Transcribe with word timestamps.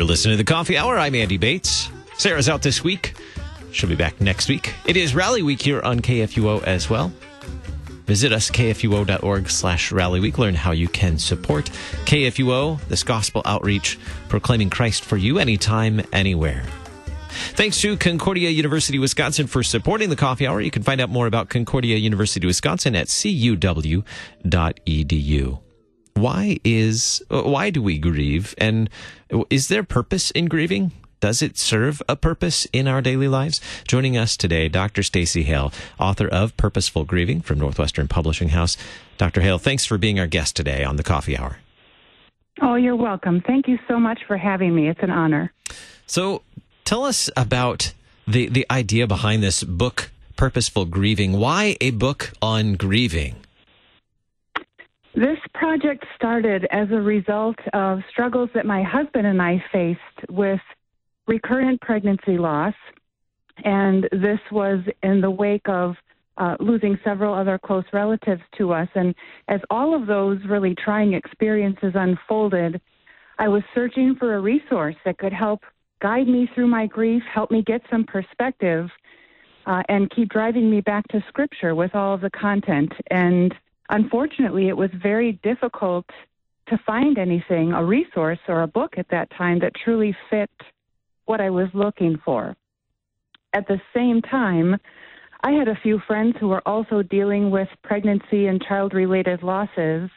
You're 0.00 0.04
listening 0.04 0.38
to 0.38 0.42
the 0.42 0.44
Coffee 0.44 0.78
Hour. 0.78 0.98
I'm 0.98 1.14
Andy 1.14 1.36
Bates. 1.36 1.90
Sarah's 2.16 2.48
out 2.48 2.62
this 2.62 2.82
week. 2.82 3.14
She'll 3.70 3.88
be 3.88 3.96
back 3.96 4.20
next 4.20 4.48
week. 4.48 4.72
It 4.86 4.96
is 4.96 5.14
Rally 5.14 5.42
Week 5.42 5.60
here 5.60 5.80
on 5.82 6.00
KFUO 6.00 6.64
as 6.64 6.88
well. 6.88 7.12
Visit 8.10 8.32
us, 8.32 8.50
kfuo.org 8.50 9.48
slash 9.48 9.92
rally 9.92 10.18
week. 10.18 10.36
Learn 10.36 10.56
how 10.56 10.72
you 10.72 10.88
can 10.88 11.16
support 11.16 11.66
KFUO, 12.06 12.84
this 12.88 13.04
gospel 13.04 13.40
outreach, 13.44 14.00
proclaiming 14.28 14.68
Christ 14.68 15.04
for 15.04 15.16
you 15.16 15.38
anytime, 15.38 16.02
anywhere. 16.12 16.64
Thanks 17.54 17.80
to 17.82 17.96
Concordia 17.96 18.50
University 18.50 18.98
Wisconsin 18.98 19.46
for 19.46 19.62
supporting 19.62 20.10
the 20.10 20.16
coffee 20.16 20.48
hour. 20.48 20.60
You 20.60 20.72
can 20.72 20.82
find 20.82 21.00
out 21.00 21.08
more 21.08 21.28
about 21.28 21.50
Concordia 21.50 21.98
University 21.98 22.44
Wisconsin 22.48 22.96
at 22.96 23.06
cuw.edu. 23.06 24.02
Why 26.14 26.58
is 26.64 27.22
why 27.28 27.70
do 27.70 27.80
we 27.80 27.96
grieve 27.96 28.56
and 28.58 28.90
is 29.50 29.68
there 29.68 29.84
purpose 29.84 30.32
in 30.32 30.46
grieving? 30.46 30.90
Does 31.20 31.42
it 31.42 31.58
serve 31.58 32.00
a 32.08 32.16
purpose 32.16 32.66
in 32.72 32.88
our 32.88 33.02
daily 33.02 33.28
lives? 33.28 33.60
Joining 33.86 34.16
us 34.16 34.38
today, 34.38 34.68
Dr. 34.68 35.02
Stacy 35.02 35.44
Hoehl, 35.44 35.72
author 35.98 36.26
of 36.26 36.56
Purposeful 36.56 37.04
Grieving 37.04 37.42
from 37.42 37.58
Northwestern 37.58 38.08
Publishing 38.08 38.48
House. 38.48 38.78
Dr. 39.18 39.42
Hoehl, 39.42 39.60
thanks 39.60 39.84
for 39.84 39.98
being 39.98 40.18
our 40.18 40.26
guest 40.26 40.56
today 40.56 40.82
on 40.82 40.96
the 40.96 41.02
Coffee 41.02 41.36
Hour. 41.36 41.58
Oh, 42.62 42.74
you're 42.74 42.96
welcome. 42.96 43.42
Thank 43.46 43.68
you 43.68 43.78
so 43.86 44.00
much 44.00 44.20
for 44.26 44.38
having 44.38 44.74
me. 44.74 44.88
It's 44.88 45.02
an 45.02 45.10
honor. 45.10 45.52
So, 46.06 46.40
tell 46.84 47.04
us 47.04 47.28
about 47.36 47.92
the 48.26 48.48
the 48.48 48.66
idea 48.70 49.06
behind 49.06 49.42
this 49.42 49.62
book, 49.62 50.10
Purposeful 50.36 50.86
Grieving. 50.86 51.38
Why 51.38 51.76
a 51.82 51.90
book 51.90 52.32
on 52.40 52.74
grieving? 52.74 53.36
This 55.14 55.38
project 55.54 56.04
started 56.16 56.66
as 56.70 56.90
a 56.90 57.00
result 57.00 57.56
of 57.72 58.00
struggles 58.10 58.48
that 58.54 58.64
my 58.64 58.82
husband 58.82 59.26
and 59.26 59.42
I 59.42 59.62
faced 59.72 60.30
with 60.30 60.60
recurrent 61.30 61.80
pregnancy 61.80 62.36
loss. 62.36 62.74
And 63.64 64.04
this 64.10 64.40
was 64.50 64.80
in 65.02 65.20
the 65.20 65.30
wake 65.30 65.68
of 65.68 65.94
uh, 66.36 66.56
losing 66.58 66.98
several 67.04 67.32
other 67.34 67.58
close 67.58 67.84
relatives 67.92 68.42
to 68.58 68.72
us. 68.72 68.88
And 68.94 69.14
as 69.48 69.60
all 69.70 69.94
of 69.94 70.06
those 70.06 70.38
really 70.48 70.74
trying 70.74 71.12
experiences 71.14 71.92
unfolded, 71.94 72.80
I 73.38 73.48
was 73.48 73.62
searching 73.74 74.16
for 74.18 74.34
a 74.34 74.40
resource 74.40 74.96
that 75.04 75.18
could 75.18 75.32
help 75.32 75.60
guide 76.02 76.26
me 76.26 76.48
through 76.54 76.66
my 76.66 76.86
grief, 76.86 77.22
help 77.32 77.50
me 77.50 77.62
get 77.62 77.82
some 77.90 78.04
perspective, 78.04 78.88
uh, 79.66 79.82
and 79.88 80.10
keep 80.10 80.30
driving 80.30 80.70
me 80.70 80.80
back 80.80 81.06
to 81.08 81.22
Scripture 81.28 81.74
with 81.74 81.94
all 81.94 82.14
of 82.14 82.22
the 82.22 82.30
content. 82.30 82.92
And 83.10 83.54
unfortunately, 83.90 84.68
it 84.68 84.76
was 84.76 84.90
very 85.02 85.32
difficult 85.42 86.06
to 86.68 86.80
find 86.86 87.18
anything, 87.18 87.72
a 87.72 87.84
resource 87.84 88.38
or 88.48 88.62
a 88.62 88.66
book 88.66 88.94
at 88.96 89.08
that 89.10 89.30
time 89.36 89.58
that 89.60 89.72
truly 89.84 90.16
fit 90.30 90.50
what 91.30 91.40
I 91.40 91.48
was 91.48 91.68
looking 91.74 92.18
for. 92.24 92.56
At 93.52 93.68
the 93.68 93.80
same 93.94 94.20
time, 94.20 94.76
I 95.42 95.52
had 95.52 95.68
a 95.68 95.78
few 95.80 96.00
friends 96.08 96.34
who 96.40 96.48
were 96.48 96.66
also 96.66 97.02
dealing 97.02 97.52
with 97.52 97.68
pregnancy 97.84 98.48
and 98.48 98.60
child 98.60 98.94
related 98.94 99.44
losses, 99.44 100.10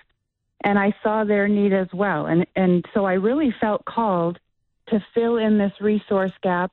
and 0.64 0.80
I 0.80 0.92
saw 1.04 1.24
their 1.24 1.48
need 1.48 1.72
as 1.72 1.88
well. 1.94 2.26
And, 2.26 2.48
and 2.56 2.84
so 2.96 3.06
I 3.06 3.14
really 3.14 3.54
felt 3.62 3.86
called 3.86 4.40
to 4.88 5.06
fill 5.14 5.38
in 5.38 5.60
this 5.60 5.72
resource 5.80 6.34
gap, 6.42 6.72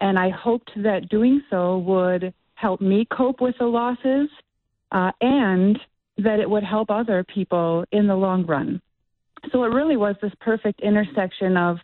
and 0.00 0.18
I 0.18 0.28
hoped 0.30 0.72
that 0.82 1.08
doing 1.08 1.40
so 1.48 1.78
would 1.78 2.34
help 2.54 2.80
me 2.80 3.06
cope 3.16 3.40
with 3.40 3.54
the 3.60 3.66
losses 3.66 4.28
uh, 4.90 5.12
and 5.20 5.78
that 6.16 6.40
it 6.40 6.50
would 6.50 6.64
help 6.64 6.90
other 6.90 7.24
people 7.32 7.84
in 7.92 8.08
the 8.08 8.16
long 8.16 8.44
run. 8.44 8.82
So 9.52 9.62
it 9.62 9.68
really 9.68 9.96
was 9.96 10.16
this 10.20 10.32
perfect 10.40 10.80
intersection 10.80 11.56
of 11.56 11.76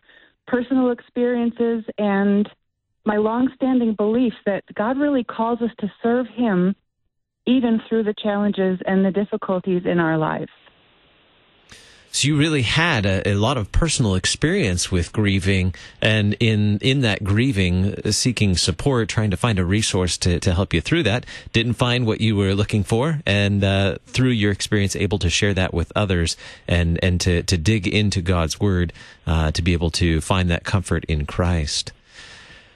personal 0.46 0.90
experiences 0.90 1.84
and 1.98 2.48
my 3.04 3.16
longstanding 3.16 3.94
belief 3.94 4.32
that 4.46 4.64
God 4.74 4.98
really 4.98 5.24
calls 5.24 5.60
us 5.60 5.70
to 5.80 5.92
serve 6.02 6.26
Him 6.34 6.74
even 7.46 7.80
through 7.88 8.04
the 8.04 8.14
challenges 8.22 8.78
and 8.86 9.04
the 9.04 9.10
difficulties 9.10 9.82
in 9.84 9.98
our 9.98 10.16
lives. 10.16 10.50
So 12.14 12.28
you 12.28 12.36
really 12.36 12.62
had 12.62 13.06
a, 13.06 13.28
a, 13.30 13.34
lot 13.34 13.56
of 13.56 13.72
personal 13.72 14.14
experience 14.14 14.88
with 14.88 15.12
grieving, 15.12 15.74
and 16.00 16.36
in 16.38 16.78
in 16.78 17.00
that 17.00 17.24
grieving, 17.24 17.96
seeking 18.12 18.56
support, 18.56 19.08
trying 19.08 19.32
to 19.32 19.36
find 19.36 19.58
a 19.58 19.64
resource 19.64 20.16
to, 20.18 20.38
to 20.38 20.54
help 20.54 20.72
you 20.72 20.80
through 20.80 21.02
that. 21.02 21.26
Didn't 21.52 21.72
find 21.72 22.06
what 22.06 22.20
you 22.20 22.36
were 22.36 22.54
looking 22.54 22.84
for, 22.84 23.20
and 23.26 23.64
uh, 23.64 23.96
through 24.06 24.28
your 24.28 24.52
experience, 24.52 24.94
able 24.94 25.18
to 25.18 25.28
share 25.28 25.54
that 25.54 25.74
with 25.74 25.90
others, 25.96 26.36
and 26.68 27.00
and 27.02 27.20
to 27.22 27.42
to 27.42 27.58
dig 27.58 27.88
into 27.88 28.22
God's 28.22 28.60
Word, 28.60 28.92
uh, 29.26 29.50
to 29.50 29.60
be 29.60 29.72
able 29.72 29.90
to 29.90 30.20
find 30.20 30.48
that 30.50 30.62
comfort 30.62 31.04
in 31.06 31.26
Christ. 31.26 31.90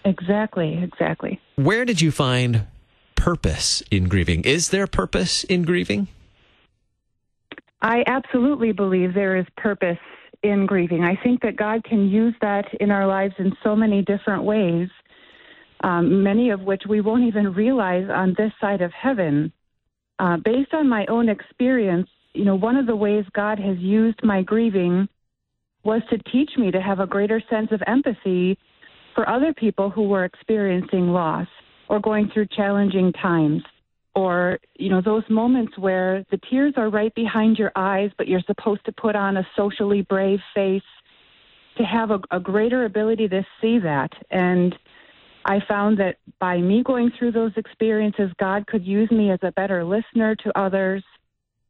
Exactly, 0.04 0.82
exactly. 0.82 1.40
Where 1.54 1.84
did 1.84 2.00
you 2.00 2.10
find 2.10 2.66
purpose 3.14 3.84
in 3.92 4.08
grieving? 4.08 4.42
Is 4.42 4.70
there 4.70 4.88
purpose 4.88 5.44
in 5.44 5.62
grieving? 5.62 6.08
I 7.80 8.02
absolutely 8.06 8.72
believe 8.72 9.14
there 9.14 9.36
is 9.36 9.46
purpose 9.56 9.98
in 10.42 10.66
grieving. 10.66 11.04
I 11.04 11.16
think 11.22 11.40
that 11.42 11.56
God 11.56 11.84
can 11.84 12.08
use 12.08 12.34
that 12.40 12.66
in 12.80 12.90
our 12.90 13.06
lives 13.06 13.34
in 13.38 13.52
so 13.62 13.76
many 13.76 14.02
different 14.02 14.42
ways, 14.44 14.88
um, 15.84 16.22
many 16.22 16.50
of 16.50 16.62
which 16.62 16.82
we 16.88 17.00
won't 17.00 17.24
even 17.24 17.52
realize 17.52 18.08
on 18.10 18.34
this 18.36 18.52
side 18.60 18.82
of 18.82 18.92
heaven. 18.92 19.52
Uh, 20.18 20.36
based 20.44 20.74
on 20.74 20.88
my 20.88 21.06
own 21.06 21.28
experience, 21.28 22.08
you 22.34 22.44
know, 22.44 22.56
one 22.56 22.76
of 22.76 22.86
the 22.86 22.96
ways 22.96 23.24
God 23.32 23.58
has 23.58 23.78
used 23.78 24.20
my 24.24 24.42
grieving 24.42 25.08
was 25.84 26.02
to 26.10 26.18
teach 26.30 26.50
me 26.56 26.70
to 26.72 26.80
have 26.80 26.98
a 26.98 27.06
greater 27.06 27.40
sense 27.48 27.68
of 27.70 27.80
empathy 27.86 28.58
for 29.14 29.28
other 29.28 29.54
people 29.54 29.90
who 29.90 30.02
were 30.08 30.24
experiencing 30.24 31.08
loss 31.08 31.46
or 31.88 32.00
going 32.00 32.28
through 32.32 32.46
challenging 32.46 33.12
times 33.12 33.62
or 34.14 34.58
you 34.74 34.88
know 34.88 35.00
those 35.00 35.22
moments 35.28 35.76
where 35.78 36.24
the 36.30 36.38
tears 36.50 36.74
are 36.76 36.90
right 36.90 37.14
behind 37.14 37.58
your 37.58 37.72
eyes 37.76 38.10
but 38.18 38.26
you're 38.26 38.42
supposed 38.46 38.84
to 38.84 38.92
put 38.92 39.14
on 39.14 39.36
a 39.36 39.46
socially 39.56 40.02
brave 40.02 40.40
face 40.54 40.82
to 41.76 41.84
have 41.84 42.10
a, 42.10 42.20
a 42.32 42.40
greater 42.40 42.84
ability 42.84 43.28
to 43.28 43.46
see 43.60 43.78
that. 43.78 44.12
And 44.30 44.74
i 45.44 45.60
found 45.68 45.98
that 45.98 46.16
by 46.40 46.58
me 46.58 46.82
going 46.82 47.12
through 47.16 47.32
those 47.32 47.52
experiences 47.56 48.30
god 48.40 48.66
could 48.66 48.84
use 48.84 49.10
me 49.10 49.30
as 49.30 49.38
a 49.42 49.52
better 49.52 49.84
listener 49.84 50.34
to 50.34 50.58
others 50.58 51.04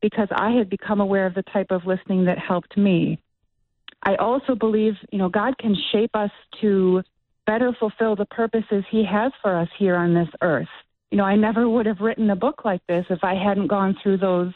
because 0.00 0.28
i 0.34 0.50
had 0.50 0.70
become 0.70 1.00
aware 1.00 1.26
of 1.26 1.34
the 1.34 1.42
type 1.42 1.70
of 1.70 1.84
listening 1.84 2.24
that 2.24 2.38
helped 2.38 2.76
me. 2.76 3.18
I 4.02 4.14
also 4.16 4.54
believe 4.54 4.94
you 5.12 5.18
know 5.18 5.28
god 5.28 5.58
can 5.58 5.76
shape 5.92 6.14
us 6.14 6.30
to 6.60 7.02
better 7.46 7.76
fulfill 7.78 8.16
the 8.16 8.26
purposes 8.26 8.84
he 8.90 9.04
has 9.04 9.32
for 9.42 9.54
us 9.56 9.68
here 9.78 9.96
on 9.96 10.14
this 10.14 10.28
earth 10.42 10.68
you 11.10 11.18
know, 11.18 11.24
I 11.24 11.36
never 11.36 11.68
would 11.68 11.86
have 11.86 12.00
written 12.00 12.28
a 12.30 12.36
book 12.36 12.64
like 12.64 12.86
this 12.86 13.06
if 13.08 13.24
I 13.24 13.34
hadn't 13.34 13.68
gone 13.68 13.96
through 14.02 14.18
those 14.18 14.52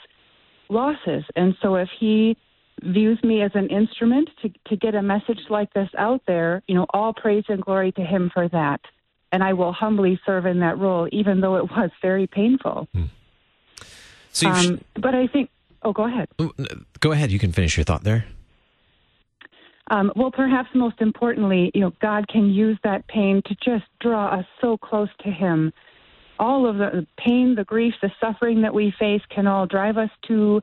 losses. 0.69 1.25
And 1.35 1.57
so 1.63 1.77
if 1.77 1.89
he 1.99 2.37
views 2.83 3.23
me 3.23 3.43
as 3.43 3.53
an 3.55 3.69
instrument 3.69 4.29
to, 4.43 4.51
to 4.67 4.77
get 4.77 4.95
a 4.95 5.03
message 5.03 5.41
like 5.49 5.73
this 5.73 5.89
out 5.97 6.23
there, 6.27 6.63
you 6.67 6.75
know, 6.75 6.87
all 6.91 7.13
praise 7.15 7.45
and 7.49 7.63
glory 7.63 7.93
to 7.93 8.03
him 8.03 8.31
for 8.33 8.49
that. 8.49 8.81
And 9.31 9.43
I 9.43 9.55
will 9.55 9.73
humbly 9.73 10.21
serve 10.27 10.45
in 10.45 10.61
that 10.61 10.79
role, 10.79 11.09
even 11.11 11.41
though 11.41 11.57
it 11.57 11.71
was 11.71 11.91
very 12.03 12.27
painful. 12.27 12.89
Hmm. 12.93 13.05
So 14.33 14.49
um, 14.49 14.81
but 14.95 15.15
I 15.15 15.27
think, 15.27 15.51
oh, 15.83 15.93
go 15.93 16.07
ahead. 16.07 16.29
Go 17.01 17.13
ahead. 17.13 17.31
You 17.31 17.39
can 17.39 17.53
finish 17.53 17.77
your 17.77 17.85
thought 17.85 18.05
there. 18.05 18.27
Um, 19.91 20.13
well, 20.17 20.31
perhaps 20.31 20.71
most 20.75 21.01
importantly, 21.01 21.71
you 21.75 21.81
know, 21.81 21.93
God 22.01 22.29
can 22.29 22.51
use 22.51 22.79
that 22.85 23.07
pain 23.09 23.43
to 23.47 23.55
just 23.63 23.85
draw 24.01 24.39
us 24.39 24.47
so 24.61 24.79
close 24.79 25.11
to 25.23 25.31
Him 25.31 25.73
all 26.39 26.69
of 26.69 26.79
the 26.79 27.07
pain, 27.19 27.55
the 27.55 27.65
grief, 27.65 27.95
the 28.03 28.11
suffering 28.21 28.63
that 28.63 28.75
we 28.75 28.93
face 28.99 29.23
can 29.31 29.47
all 29.47 29.67
drive 29.67 29.97
us 29.97 30.11
to 30.29 30.61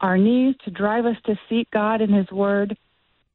our 0.00 0.18
knees, 0.18 0.54
to 0.64 0.70
drive 0.70 1.06
us 1.06 1.16
to 1.26 1.38
seek 1.48 1.70
God 1.70 2.00
and 2.00 2.12
His 2.12 2.30
Word. 2.30 2.76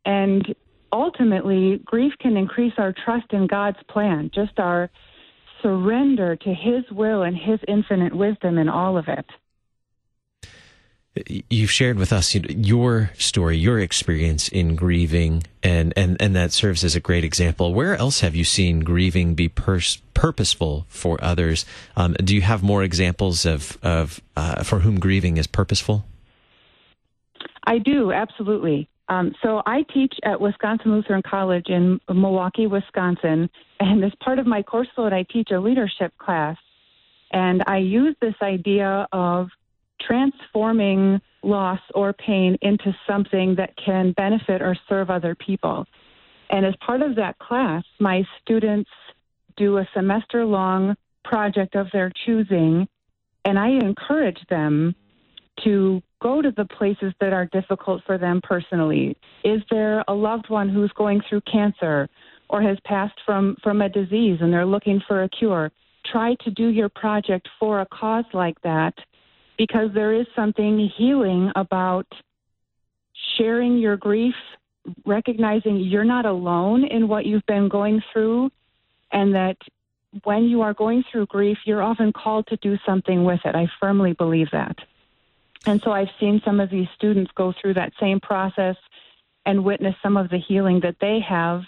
And 0.06 0.56
ultimately, 0.92 1.80
grief 1.86 2.14
can 2.20 2.38
increase 2.38 2.74
our 2.78 2.94
trust 3.06 3.32
in 3.32 3.48
God's 3.48 3.82
plan, 3.90 4.30
just 4.34 4.60
our 4.60 4.90
surrender 5.62 6.36
to 6.36 6.54
His 6.54 6.84
will 6.92 7.24
and 7.24 7.38
His 7.38 7.60
infinite 7.68 8.16
wisdom 8.16 8.58
in 8.58 8.70
all 8.70 8.98
of 8.98 9.08
it 9.08 9.26
you've 11.50 11.72
shared 11.72 11.98
with 11.98 12.12
us 12.12 12.36
your 12.36 13.12
story, 13.18 13.58
your 13.58 13.80
experience 13.80 14.48
in 14.48 14.76
grieving, 14.76 15.44
and, 15.64 15.94
and, 15.96 16.18
and 16.20 16.36
that 16.36 16.52
serves 16.52 16.84
as 16.84 16.96
a 16.96 17.00
great 17.00 17.24
example. 17.24 17.74
Where 17.74 17.96
else 17.96 18.22
have 18.22 18.36
you 18.36 18.44
seen 18.44 18.82
grieving 18.82 19.36
be 19.36 19.50
pers- 19.50 20.02
purposeful 20.14 20.86
for 20.90 21.22
others? 21.24 21.66
Um, 21.96 22.14
do 22.14 22.36
you 22.36 22.42
have 22.42 22.64
more 22.64 22.84
examples 22.84 23.46
of, 23.46 23.78
of 23.84 24.22
uh, 24.36 24.64
for 24.64 24.80
whom 24.80 25.00
grieving 25.00 25.38
is 25.38 25.48
purposeful? 25.48 26.06
I 27.66 27.80
do, 27.80 28.12
absolutely. 28.12 28.90
Um, 29.10 29.34
so 29.42 29.62
I 29.66 29.84
teach 29.94 30.14
at 30.24 30.40
Wisconsin 30.40 30.92
Lutheran 30.92 31.22
College 31.22 31.68
in 31.70 32.00
Milwaukee, 32.10 32.68
Wisconsin, 32.68 33.50
and 33.80 34.04
as 34.04 34.12
part 34.24 34.40
of 34.40 34.46
my 34.46 34.64
course 34.64 34.88
load, 34.98 35.14
I 35.14 35.24
teach 35.24 35.52
a 35.52 35.60
leadership 35.60 36.18
class. 36.18 36.58
And 37.32 37.64
I 37.68 37.78
use 37.78 38.16
this 38.22 38.36
idea 38.42 39.08
of 39.12 39.50
transforming 40.00 41.20
loss 41.44 41.80
or 41.94 42.14
pain 42.14 42.58
into 42.62 42.96
something 43.08 43.56
that 43.56 43.74
can 43.84 44.12
benefit 44.14 44.62
or 44.62 44.76
serve 44.90 45.10
other 45.10 45.36
people. 45.36 45.86
And 46.50 46.66
as 46.66 46.74
part 46.86 47.02
of 47.02 47.16
that 47.16 47.38
class, 47.40 47.84
my 48.00 48.24
students 48.42 48.90
do 49.56 49.78
a 49.78 49.88
semester 49.94 50.46
long 50.46 50.96
project 51.24 51.76
of 51.76 51.88
their 51.92 52.12
choosing, 52.26 52.88
and 53.44 53.60
I 53.60 53.70
encourage 53.70 54.40
them 54.50 54.96
to 55.64 56.02
go 56.22 56.42
to 56.42 56.52
the 56.52 56.66
places 56.66 57.14
that 57.20 57.34
are 57.34 57.46
difficult 57.48 58.02
for 58.06 58.18
them 58.18 58.42
personally. 58.44 59.18
Is 59.44 59.62
there 59.70 60.04
a 60.08 60.14
loved 60.14 60.50
one 60.50 60.70
who's 60.70 60.92
going 60.96 61.22
through 61.28 61.42
cancer 61.52 62.08
or 62.50 62.62
has 62.62 62.78
passed 62.86 63.20
from, 63.26 63.58
from 63.64 63.82
a 63.82 63.90
disease 63.90 64.38
and 64.42 64.54
they're 64.54 64.66
looking 64.66 65.02
for 65.08 65.24
a 65.24 65.30
cure? 65.30 65.72
Try 66.12 66.36
to 66.46 66.52
do 66.52 66.68
your 66.68 66.90
project 66.90 67.48
for 67.60 67.82
a 67.82 67.86
cause 67.88 68.26
like 68.34 68.60
that 68.62 68.94
because 69.58 69.90
there 69.94 70.14
is 70.14 70.28
something 70.36 70.90
healing 70.98 71.52
about 71.56 72.08
sharing 73.38 73.78
your 73.78 73.98
grief, 73.98 74.36
recognizing 75.06 75.78
you're 75.78 76.04
not 76.04 76.26
alone 76.26 76.86
in 76.86 77.08
what 77.08 77.26
you've 77.26 77.46
been 77.48 77.68
going 77.68 78.02
through, 78.14 78.50
and 79.12 79.34
that 79.36 79.58
when 80.24 80.44
you 80.44 80.62
are 80.62 80.74
going 80.74 81.04
through 81.12 81.26
grief, 81.28 81.58
you're 81.66 81.82
often 81.82 82.14
called 82.14 82.48
to 82.48 82.58
do 82.58 82.78
something 82.86 83.24
with 83.24 83.40
it. 83.46 83.56
I 83.56 83.68
firmly 83.80 84.14
believe 84.14 84.48
that. 84.52 84.78
And 85.66 85.82
so 85.84 85.92
I've 85.92 86.10
seen 86.20 86.42
some 86.46 86.60
of 86.60 86.70
these 86.70 86.88
students 86.96 87.32
go 87.36 87.54
through 87.60 87.74
that 87.76 87.92
same 88.00 88.20
process 88.20 88.78
and 89.46 89.64
witness 89.64 89.96
some 90.02 90.18
of 90.18 90.30
the 90.30 90.38
healing 90.38 90.80
that 90.82 90.96
they 91.02 91.20
have. 91.28 91.64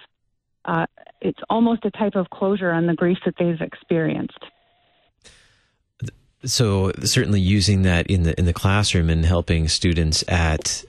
Uh, 0.65 0.86
it's 1.21 1.39
almost 1.50 1.86
a 1.86 1.91
type 1.91 2.15
of 2.15 2.30
closure 2.30 2.71
on 2.71 2.86
the 2.86 2.94
grief 2.94 3.18
that 3.25 3.36
they've 3.38 3.62
experienced. 3.62 4.39
So 6.45 6.91
certainly 7.03 7.41
using 7.41 7.81
that 7.83 8.07
in 8.07 8.24
the 8.24 8.38
in 8.39 8.45
the 8.45 8.53
classroom 8.53 9.09
and 9.09 9.25
helping 9.25 9.68
students 9.68 10.24
at 10.27 10.86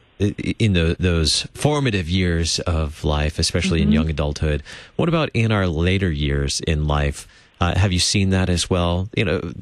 in 0.59 0.75
the, 0.75 0.97
those 1.01 1.43
formative 1.55 2.09
years 2.09 2.61
of 2.61 3.05
life, 3.05 3.39
especially 3.39 3.81
mm-hmm. 3.81 3.89
in 3.89 3.93
young 3.93 4.11
adulthood. 4.11 4.63
What 4.97 5.09
about 5.09 5.31
in 5.33 5.51
our 5.51 5.67
later 5.67 6.11
years 6.11 6.61
in 6.61 6.87
life? 6.87 7.27
Uh, 7.61 7.79
have 7.79 7.93
you 7.93 7.99
seen 7.99 8.31
that 8.31 8.49
as 8.49 8.71
well? 8.71 9.09
You 9.17 9.25
know, 9.25 9.53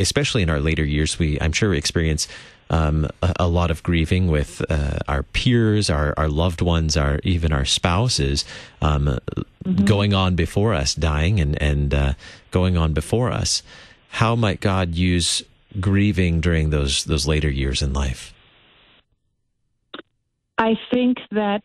especially 0.00 0.42
in 0.42 0.50
our 0.50 0.60
later 0.60 0.84
years, 0.84 1.18
we 1.18 1.38
I'm 1.40 1.52
sure 1.52 1.70
we 1.70 1.78
experience 1.78 2.28
um, 2.70 3.08
a, 3.22 3.34
a, 3.40 3.48
lot 3.48 3.70
of 3.70 3.82
grieving 3.82 4.28
with 4.28 4.64
uh, 4.70 4.98
our 5.06 5.22
peers, 5.22 5.90
our, 5.90 6.14
our 6.16 6.28
loved 6.28 6.62
ones, 6.62 6.96
our 6.96 7.20
even 7.22 7.52
our 7.52 7.64
spouses 7.64 8.44
um, 8.80 9.18
mm-hmm. 9.64 9.84
going 9.84 10.14
on 10.14 10.34
before 10.34 10.72
us, 10.74 10.94
dying 10.94 11.40
and 11.40 11.60
and 11.62 11.92
uh, 11.92 12.14
going 12.50 12.76
on 12.76 12.92
before 12.92 13.30
us. 13.30 13.62
How 14.14 14.36
might 14.36 14.60
God 14.60 14.94
use 14.94 15.42
grieving 15.80 16.40
during 16.40 16.70
those 16.70 17.02
those 17.02 17.26
later 17.26 17.50
years 17.50 17.82
in 17.82 17.92
life? 17.92 18.32
I 20.56 20.74
think 20.92 21.18
that 21.32 21.64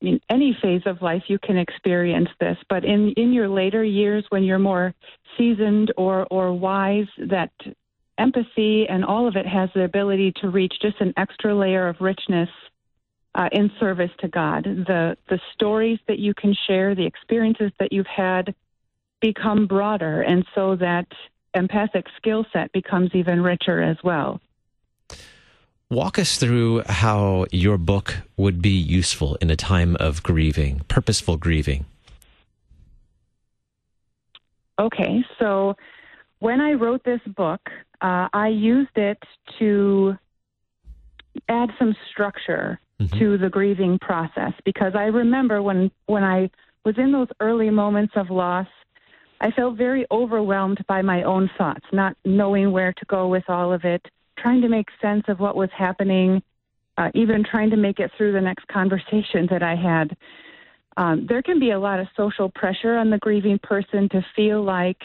in 0.00 0.18
any 0.30 0.56
phase 0.62 0.80
of 0.86 1.02
life 1.02 1.24
you 1.26 1.38
can 1.38 1.58
experience 1.58 2.30
this, 2.40 2.56
but 2.70 2.82
in, 2.82 3.10
in 3.18 3.34
your 3.34 3.50
later 3.50 3.84
years 3.84 4.24
when 4.30 4.42
you're 4.42 4.58
more 4.58 4.94
seasoned 5.36 5.92
or, 5.98 6.26
or 6.30 6.54
wise, 6.54 7.08
that 7.18 7.52
empathy 8.16 8.86
and 8.88 9.04
all 9.04 9.28
of 9.28 9.36
it 9.36 9.46
has 9.46 9.68
the 9.74 9.84
ability 9.84 10.32
to 10.40 10.48
reach 10.48 10.72
just 10.80 10.98
an 11.00 11.12
extra 11.18 11.54
layer 11.54 11.88
of 11.88 12.00
richness 12.00 12.48
uh, 13.34 13.50
in 13.52 13.70
service 13.78 14.12
to 14.20 14.28
God. 14.28 14.64
The 14.64 15.18
the 15.28 15.38
stories 15.52 15.98
that 16.08 16.18
you 16.18 16.32
can 16.32 16.56
share, 16.66 16.94
the 16.94 17.04
experiences 17.04 17.70
that 17.78 17.92
you've 17.92 18.06
had, 18.06 18.54
become 19.20 19.66
broader, 19.66 20.22
and 20.22 20.42
so 20.54 20.74
that 20.76 21.06
empathic 21.56 22.06
skill 22.16 22.46
set 22.52 22.72
becomes 22.72 23.10
even 23.14 23.42
richer 23.42 23.82
as 23.82 23.96
well. 24.04 24.40
Walk 25.90 26.18
us 26.18 26.36
through 26.36 26.82
how 26.86 27.46
your 27.52 27.78
book 27.78 28.16
would 28.36 28.60
be 28.60 28.70
useful 28.70 29.36
in 29.36 29.50
a 29.50 29.56
time 29.56 29.96
of 30.00 30.22
grieving, 30.22 30.80
purposeful 30.88 31.36
grieving. 31.36 31.86
Okay, 34.78 35.24
so 35.38 35.74
when 36.40 36.60
I 36.60 36.72
wrote 36.72 37.04
this 37.04 37.20
book, 37.36 37.60
uh, 38.00 38.28
I 38.32 38.48
used 38.48 38.96
it 38.96 39.22
to 39.58 40.16
add 41.48 41.70
some 41.78 41.94
structure 42.10 42.80
mm-hmm. 43.00 43.18
to 43.18 43.38
the 43.38 43.48
grieving 43.48 43.98
process 44.00 44.52
because 44.64 44.94
I 44.94 45.04
remember 45.04 45.62
when 45.62 45.90
when 46.06 46.24
I 46.24 46.50
was 46.84 46.96
in 46.98 47.12
those 47.12 47.28
early 47.40 47.70
moments 47.70 48.14
of 48.16 48.30
loss, 48.30 48.66
I 49.40 49.50
felt 49.50 49.76
very 49.76 50.06
overwhelmed 50.10 50.84
by 50.86 51.02
my 51.02 51.22
own 51.22 51.50
thoughts, 51.58 51.84
not 51.92 52.16
knowing 52.24 52.72
where 52.72 52.92
to 52.92 53.04
go 53.06 53.28
with 53.28 53.44
all 53.48 53.72
of 53.72 53.84
it 53.84 54.06
trying 54.38 54.60
to 54.62 54.68
make 54.68 54.88
sense 55.00 55.24
of 55.28 55.40
what 55.40 55.56
was 55.56 55.70
happening, 55.76 56.42
uh, 56.98 57.10
even 57.14 57.44
trying 57.44 57.70
to 57.70 57.76
make 57.76 57.98
it 57.98 58.10
through 58.16 58.32
the 58.32 58.40
next 58.40 58.66
conversation 58.68 59.46
that 59.50 59.62
I 59.62 59.74
had. 59.74 60.16
Um, 60.96 61.26
there 61.28 61.42
can 61.42 61.58
be 61.58 61.72
a 61.72 61.78
lot 61.78 62.00
of 62.00 62.06
social 62.16 62.48
pressure 62.48 62.96
on 62.96 63.10
the 63.10 63.18
grieving 63.18 63.58
person 63.62 64.08
to 64.10 64.24
feel 64.34 64.62
like 64.62 65.00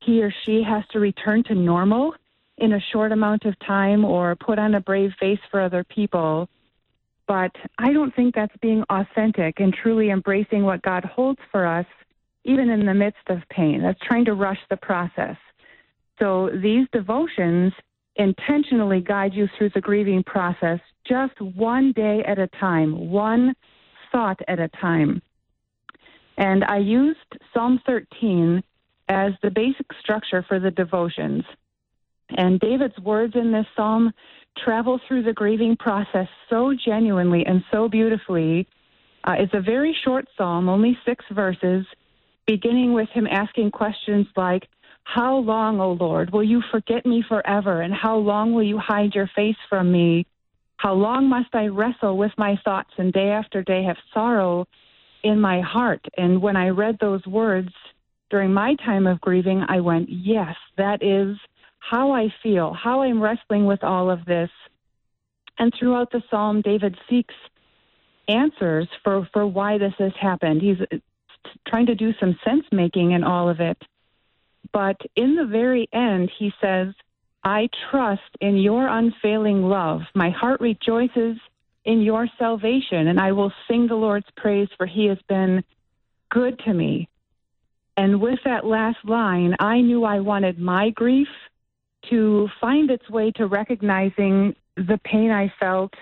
he 0.00 0.22
or 0.22 0.32
she 0.44 0.62
has 0.62 0.84
to 0.92 1.00
return 1.00 1.42
to 1.44 1.54
normal 1.54 2.14
in 2.58 2.72
a 2.74 2.80
short 2.92 3.12
amount 3.12 3.44
of 3.44 3.58
time 3.60 4.04
or 4.04 4.36
put 4.36 4.58
on 4.58 4.74
a 4.74 4.80
brave 4.80 5.12
face 5.18 5.40
for 5.50 5.60
other 5.60 5.84
people. 5.84 6.48
But 7.26 7.50
I 7.76 7.92
don't 7.92 8.14
think 8.14 8.34
that's 8.34 8.56
being 8.62 8.84
authentic 8.88 9.58
and 9.58 9.74
truly 9.74 10.10
embracing 10.10 10.62
what 10.62 10.80
God 10.82 11.04
holds 11.04 11.40
for 11.50 11.66
us, 11.66 11.86
even 12.46 12.70
in 12.70 12.86
the 12.86 12.94
midst 12.94 13.28
of 13.28 13.38
pain. 13.50 13.82
That's 13.82 13.98
trying 14.06 14.24
to 14.26 14.34
rush 14.34 14.58
the 14.70 14.76
process. 14.76 15.36
So 16.18 16.50
these 16.62 16.86
devotions 16.92 17.72
intentionally 18.16 19.00
guide 19.00 19.34
you 19.34 19.46
through 19.56 19.70
the 19.74 19.80
grieving 19.80 20.22
process 20.24 20.80
just 21.06 21.38
one 21.40 21.92
day 21.92 22.22
at 22.26 22.38
a 22.38 22.48
time, 22.58 23.10
one 23.10 23.54
thought 24.10 24.40
at 24.48 24.58
a 24.58 24.68
time. 24.80 25.20
And 26.38 26.64
I 26.64 26.78
used 26.78 27.18
Psalm 27.52 27.80
13 27.86 28.62
as 29.08 29.32
the 29.42 29.50
basic 29.50 29.86
structure 30.00 30.44
for 30.48 30.58
the 30.58 30.70
devotions. 30.70 31.44
And 32.30 32.58
David's 32.60 32.98
words 32.98 33.34
in 33.36 33.52
this 33.52 33.66
psalm 33.76 34.12
travel 34.64 34.98
through 35.06 35.22
the 35.22 35.32
grieving 35.32 35.76
process 35.76 36.26
so 36.48 36.74
genuinely 36.84 37.44
and 37.46 37.62
so 37.70 37.88
beautifully. 37.88 38.66
Uh, 39.24 39.34
it's 39.38 39.54
a 39.54 39.60
very 39.60 39.96
short 40.04 40.26
psalm, 40.36 40.68
only 40.68 40.98
six 41.04 41.24
verses, 41.32 41.84
beginning 42.46 42.92
with 42.92 43.08
him 43.10 43.26
asking 43.26 43.70
questions 43.70 44.26
like, 44.36 44.68
how 45.04 45.36
long, 45.36 45.80
O 45.80 45.92
Lord, 45.92 46.32
will 46.32 46.42
you 46.42 46.62
forget 46.70 47.06
me 47.06 47.24
forever? 47.28 47.82
And 47.82 47.94
how 47.94 48.16
long 48.16 48.52
will 48.52 48.64
you 48.64 48.78
hide 48.78 49.14
your 49.14 49.30
face 49.36 49.56
from 49.68 49.92
me? 49.92 50.26
How 50.78 50.94
long 50.94 51.28
must 51.28 51.54
I 51.54 51.66
wrestle 51.66 52.16
with 52.16 52.32
my 52.36 52.58
thoughts 52.64 52.90
and 52.98 53.12
day 53.12 53.30
after 53.30 53.62
day 53.62 53.84
have 53.84 53.96
sorrow 54.12 54.66
in 55.22 55.40
my 55.40 55.60
heart? 55.60 56.04
And 56.16 56.42
when 56.42 56.56
I 56.56 56.68
read 56.68 56.98
those 57.00 57.24
words 57.26 57.70
during 58.30 58.52
my 58.52 58.74
time 58.84 59.06
of 59.06 59.20
grieving, 59.20 59.64
I 59.68 59.80
went, 59.80 60.08
yes, 60.10 60.56
that 60.76 61.02
is 61.02 61.36
how 61.78 62.12
I 62.12 62.28
feel, 62.42 62.74
how 62.74 63.02
I'm 63.02 63.22
wrestling 63.22 63.64
with 63.64 63.84
all 63.84 64.10
of 64.10 64.24
this. 64.24 64.50
And 65.58 65.72
throughout 65.78 66.10
the 66.10 66.22
psalm, 66.30 66.62
David 66.62 66.96
seeks 67.08 67.34
answers 68.28 68.88
for, 69.04 69.28
for 69.32 69.46
why 69.46 69.78
this 69.78 69.94
has 69.98 70.12
happened. 70.20 70.60
He's 70.62 71.00
trying 71.66 71.86
to 71.86 71.94
do 71.94 72.12
some 72.20 72.38
sense 72.44 72.64
making 72.72 73.12
in 73.12 73.24
all 73.24 73.48
of 73.48 73.60
it. 73.60 73.80
But 74.72 75.00
in 75.14 75.36
the 75.36 75.46
very 75.46 75.88
end, 75.92 76.30
he 76.38 76.52
says, 76.60 76.88
I 77.44 77.68
trust 77.90 78.22
in 78.40 78.56
your 78.56 78.88
unfailing 78.88 79.62
love. 79.62 80.02
My 80.14 80.30
heart 80.30 80.60
rejoices 80.60 81.36
in 81.84 82.02
your 82.02 82.26
salvation, 82.38 83.06
and 83.06 83.20
I 83.20 83.32
will 83.32 83.52
sing 83.68 83.86
the 83.86 83.94
Lord's 83.94 84.26
praise, 84.36 84.68
for 84.76 84.86
he 84.86 85.06
has 85.06 85.18
been 85.28 85.62
good 86.30 86.58
to 86.60 86.74
me. 86.74 87.08
And 87.96 88.20
with 88.20 88.40
that 88.44 88.66
last 88.66 88.98
line, 89.04 89.54
I 89.60 89.80
knew 89.80 90.04
I 90.04 90.20
wanted 90.20 90.58
my 90.58 90.90
grief 90.90 91.28
to 92.10 92.48
find 92.60 92.90
its 92.90 93.08
way 93.08 93.30
to 93.32 93.46
recognizing 93.46 94.54
the 94.76 95.00
pain 95.04 95.30
I 95.30 95.52
felt, 95.58 95.94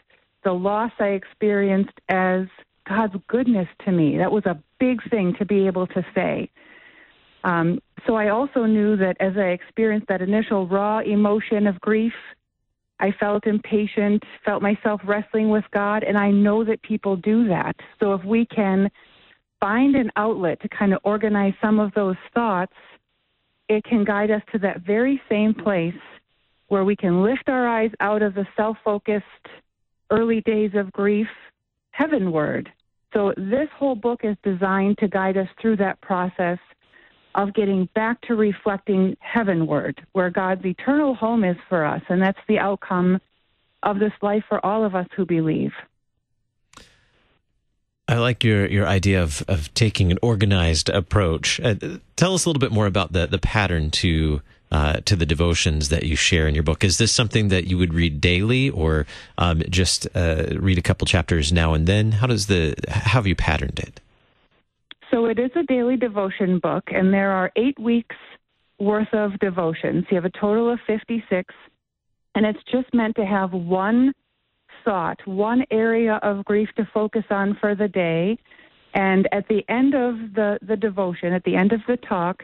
the 0.42 0.52
loss 0.52 0.92
I 0.98 1.08
experienced 1.08 1.98
as 2.08 2.46
God's 2.88 3.14
goodness 3.28 3.68
to 3.84 3.92
me. 3.92 4.16
That 4.18 4.30
was 4.30 4.44
a 4.46 4.60
big 4.78 4.98
thing 5.10 5.34
to 5.38 5.44
be 5.44 5.66
able 5.66 5.86
to 5.88 6.04
say. 6.14 6.50
Um, 7.44 7.78
so 8.06 8.14
I 8.14 8.28
also 8.28 8.64
knew 8.64 8.96
that 8.96 9.16
as 9.20 9.32
I 9.36 9.50
experienced 9.50 10.08
that 10.08 10.22
initial 10.22 10.66
raw 10.66 11.00
emotion 11.00 11.66
of 11.66 11.80
grief, 11.80 12.12
I 13.00 13.12
felt 13.18 13.46
impatient, 13.46 14.22
felt 14.44 14.62
myself 14.62 15.00
wrestling 15.04 15.50
with 15.50 15.64
God, 15.72 16.04
and 16.04 16.16
I 16.16 16.30
know 16.30 16.64
that 16.64 16.80
people 16.82 17.16
do 17.16 17.46
that. 17.48 17.74
So 18.00 18.14
if 18.14 18.24
we 18.24 18.46
can 18.46 18.90
find 19.60 19.94
an 19.96 20.10
outlet 20.16 20.60
to 20.62 20.68
kind 20.68 20.92
of 20.92 21.00
organize 21.04 21.54
some 21.60 21.80
of 21.80 21.92
those 21.94 22.16
thoughts, 22.34 22.72
it 23.68 23.84
can 23.84 24.04
guide 24.04 24.30
us 24.30 24.42
to 24.52 24.58
that 24.58 24.82
very 24.82 25.20
same 25.28 25.54
place 25.54 25.94
where 26.68 26.84
we 26.84 26.96
can 26.96 27.22
lift 27.22 27.48
our 27.48 27.66
eyes 27.66 27.90
out 28.00 28.22
of 28.22 28.34
the 28.34 28.46
self 28.56 28.76
focused 28.84 29.24
early 30.10 30.40
days 30.42 30.70
of 30.74 30.92
grief 30.92 31.28
heavenward. 31.94 32.72
So 33.12 33.32
this 33.36 33.68
whole 33.78 33.94
book 33.94 34.20
is 34.24 34.36
designed 34.42 34.98
to 34.98 35.06
guide 35.06 35.36
us 35.36 35.46
through 35.60 35.76
that 35.76 36.00
process 36.00 36.58
of 37.36 37.54
getting 37.54 37.88
back 37.94 38.20
to 38.22 38.34
reflecting 38.34 39.16
heavenward, 39.20 40.04
where 40.12 40.30
God's 40.30 40.64
eternal 40.64 41.14
home 41.14 41.44
is 41.44 41.56
for 41.68 41.84
us. 41.84 42.02
And 42.08 42.20
that's 42.20 42.38
the 42.48 42.58
outcome 42.58 43.20
of 43.84 44.00
this 44.00 44.12
life 44.22 44.42
for 44.48 44.64
all 44.66 44.84
of 44.84 44.96
us 44.96 45.06
who 45.16 45.24
believe. 45.24 45.72
I 48.08 48.16
like 48.16 48.42
your, 48.42 48.66
your 48.66 48.86
idea 48.86 49.22
of, 49.22 49.44
of 49.46 49.72
taking 49.74 50.10
an 50.10 50.18
organized 50.20 50.88
approach. 50.88 51.60
Uh, 51.60 51.76
tell 52.16 52.34
us 52.34 52.44
a 52.44 52.48
little 52.48 52.60
bit 52.60 52.72
more 52.72 52.86
about 52.86 53.12
the, 53.12 53.26
the 53.26 53.38
pattern 53.38 53.90
to 53.92 54.42
uh, 54.74 54.94
to 55.04 55.14
the 55.14 55.26
devotions 55.34 55.88
that 55.88 56.02
you 56.02 56.16
share 56.16 56.46
in 56.48 56.54
your 56.58 56.64
book. 56.64 56.82
Is 56.82 56.96
this 56.98 57.12
something 57.20 57.46
that 57.54 57.64
you 57.68 57.76
would 57.78 57.94
read 57.94 58.14
daily, 58.20 58.64
or 58.70 59.06
um, 59.38 59.62
just 59.80 60.00
uh, 60.16 60.46
read 60.68 60.78
a 60.78 60.82
couple 60.88 61.06
chapters 61.06 61.52
now 61.52 61.74
and 61.76 61.86
then? 61.86 62.04
How 62.20 62.26
does 62.26 62.46
the 62.52 62.74
how 62.88 63.18
have 63.20 63.26
you 63.30 63.36
patterned 63.36 63.78
it? 63.78 64.00
So 65.10 65.26
it 65.26 65.38
is 65.38 65.52
a 65.54 65.62
daily 65.62 65.96
devotion 65.96 66.58
book, 66.58 66.84
and 66.98 67.14
there 67.14 67.30
are 67.30 67.48
eight 67.54 67.78
weeks 67.78 68.16
worth 68.80 69.12
of 69.14 69.38
devotions. 69.38 70.00
You 70.10 70.16
have 70.20 70.24
a 70.34 70.36
total 70.44 70.66
of 70.72 70.80
fifty 70.92 71.22
six, 71.30 71.54
and 72.34 72.44
it's 72.44 72.64
just 72.76 72.92
meant 72.92 73.14
to 73.14 73.24
have 73.24 73.52
one 73.52 74.12
thought, 74.84 75.20
one 75.24 75.64
area 75.70 76.14
of 76.30 76.44
grief 76.44 76.68
to 76.78 76.84
focus 76.92 77.26
on 77.30 77.56
for 77.60 77.76
the 77.76 77.88
day. 77.88 78.36
And 78.92 79.28
at 79.38 79.46
the 79.48 79.62
end 79.68 79.94
of 79.94 80.34
the, 80.34 80.58
the 80.70 80.76
devotion, 80.76 81.32
at 81.32 81.44
the 81.44 81.56
end 81.62 81.72
of 81.72 81.80
the 81.88 81.96
talk, 81.96 82.36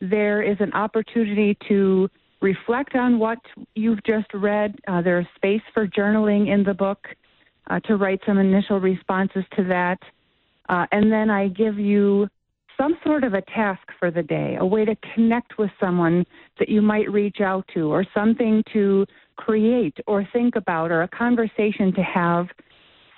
there 0.00 0.42
is 0.42 0.56
an 0.60 0.72
opportunity 0.72 1.56
to 1.68 2.08
reflect 2.40 2.94
on 2.94 3.18
what 3.18 3.38
you've 3.74 4.02
just 4.04 4.32
read. 4.34 4.74
Uh, 4.86 5.00
there's 5.00 5.26
space 5.34 5.62
for 5.72 5.86
journaling 5.86 6.52
in 6.52 6.62
the 6.62 6.74
book 6.74 7.08
uh, 7.68 7.80
to 7.80 7.96
write 7.96 8.20
some 8.26 8.38
initial 8.38 8.80
responses 8.80 9.44
to 9.56 9.64
that. 9.64 9.98
Uh, 10.68 10.86
and 10.92 11.10
then 11.10 11.30
I 11.30 11.48
give 11.48 11.78
you 11.78 12.28
some 12.76 12.96
sort 13.04 13.24
of 13.24 13.34
a 13.34 13.42
task 13.42 13.82
for 13.98 14.10
the 14.10 14.22
day, 14.22 14.56
a 14.58 14.66
way 14.66 14.84
to 14.84 14.96
connect 15.14 15.58
with 15.58 15.70
someone 15.80 16.26
that 16.58 16.68
you 16.68 16.82
might 16.82 17.10
reach 17.10 17.40
out 17.40 17.64
to, 17.74 17.92
or 17.92 18.04
something 18.12 18.62
to 18.72 19.06
create 19.36 19.96
or 20.06 20.26
think 20.32 20.56
about, 20.56 20.90
or 20.90 21.02
a 21.02 21.08
conversation 21.08 21.92
to 21.94 22.02
have, 22.02 22.48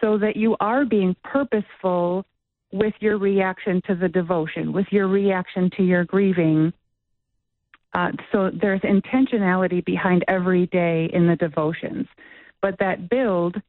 so 0.01 0.19
that 0.19 0.37
you 0.37 0.57
are 0.61 0.85
being 0.85 1.17
purposeful 1.25 2.25
with 2.73 2.95
your 3.01 3.19
reaction 3.19 3.81
to 3.87 3.95
the 3.95 4.09
devotion, 4.09 4.73
with 4.73 4.87
your 4.91 5.09
reaction 5.09 5.71
to 5.77 5.83
your 5.83 6.05
grieving. 6.05 6.73
Uh, 7.95 8.13
so 8.33 8.51
there's 8.51 8.81
intentionality 8.81 9.85
behind 9.85 10.25
every 10.29 10.67
day 10.67 11.09
in 11.13 11.27
the 11.27 11.37
devotions. 11.37 12.07
But 12.61 12.79
that 12.79 13.09
build 13.09 13.61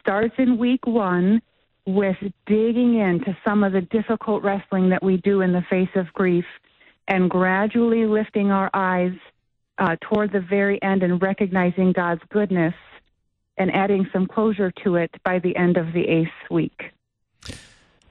starts 0.00 0.34
in 0.38 0.58
week 0.58 0.86
one 0.86 1.42
with 1.86 2.16
digging 2.46 2.98
into 2.98 3.36
some 3.46 3.64
of 3.64 3.72
the 3.72 3.80
difficult 3.80 4.42
wrestling 4.42 4.90
that 4.90 5.02
we 5.02 5.16
do 5.18 5.40
in 5.40 5.52
the 5.52 5.64
face 5.70 5.88
of 5.94 6.06
grief 6.12 6.44
and 7.08 7.30
gradually 7.30 8.04
lifting 8.06 8.50
our 8.50 8.70
eyes 8.74 9.14
uh, 9.78 9.96
toward 10.02 10.32
the 10.32 10.40
very 10.40 10.80
end 10.82 11.02
and 11.02 11.20
recognizing 11.22 11.92
God's 11.92 12.20
goodness 12.30 12.74
and 13.56 13.74
adding 13.74 14.06
some 14.12 14.26
closure 14.26 14.72
to 14.84 14.96
it 14.96 15.10
by 15.24 15.38
the 15.38 15.56
end 15.56 15.76
of 15.76 15.92
the 15.92 16.06
eighth 16.06 16.28
week. 16.50 16.92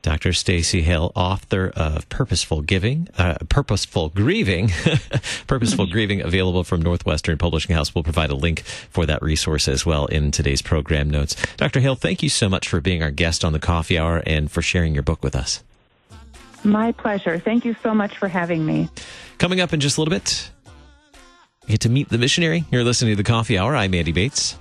Dr. 0.07 0.31
Stacy 0.31 0.83
Hoehl, 0.83 1.11
author 1.15 1.73
of 1.75 2.07
Purposeful 2.07 2.61
Giving, 2.61 3.09
uh, 3.17 3.39
Purposeful 3.49 4.07
Grieving, 4.07 4.71
Purposeful 5.47 5.85
Grieving, 5.91 6.21
available 6.21 6.63
from 6.63 6.81
Northwestern 6.81 7.37
Publishing 7.37 7.75
House. 7.75 7.93
We'll 7.93 8.05
provide 8.05 8.29
a 8.29 8.35
link 8.35 8.61
for 8.61 9.05
that 9.05 9.21
resource 9.21 9.67
as 9.67 9.85
well 9.85 10.05
in 10.05 10.31
today's 10.31 10.61
program 10.61 11.09
notes. 11.09 11.35
Dr. 11.57 11.81
Hoehl, 11.81 11.99
thank 11.99 12.23
you 12.23 12.29
so 12.29 12.47
much 12.47 12.69
for 12.69 12.79
being 12.79 13.03
our 13.03 13.11
guest 13.11 13.43
on 13.43 13.51
the 13.51 13.59
Coffee 13.59 13.99
Hour 13.99 14.23
and 14.25 14.49
for 14.49 14.61
sharing 14.61 14.93
your 14.93 15.03
book 15.03 15.21
with 15.21 15.35
us. 15.35 15.61
My 16.63 16.93
pleasure. 16.93 17.37
Thank 17.37 17.65
you 17.65 17.75
so 17.83 17.93
much 17.93 18.17
for 18.17 18.29
having 18.29 18.65
me. 18.65 18.87
Coming 19.39 19.59
up 19.59 19.73
in 19.73 19.81
just 19.81 19.97
a 19.97 20.01
little 20.01 20.13
bit, 20.13 20.49
you 21.63 21.71
get 21.71 21.81
to 21.81 21.89
meet 21.89 22.07
the 22.07 22.17
missionary. 22.17 22.63
You're 22.71 22.85
listening 22.85 23.11
to 23.11 23.17
the 23.17 23.29
Coffee 23.29 23.57
Hour. 23.57 23.75
I'm 23.75 23.93
Andy 23.93 24.13
Bates. 24.13 24.57